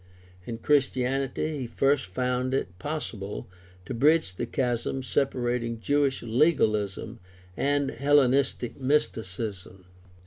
In 0.47 0.57
Christianity 0.57 1.59
he 1.59 1.67
first 1.67 2.07
found 2.07 2.55
it 2.55 2.79
possible 2.79 3.47
to 3.85 3.93
bridge 3.93 4.33
the 4.33 4.47
chasm 4.47 5.03
sepa 5.03 5.35
rating 5.35 5.79
Jewish 5.79 6.23
legalism 6.23 7.19
and 7.55 7.91
Hellenistic 7.91 8.79
mysticism. 8.79 9.85